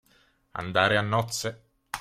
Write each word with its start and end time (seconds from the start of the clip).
Andare 0.63 0.97
a 0.97 1.01
nozze. 1.03 1.63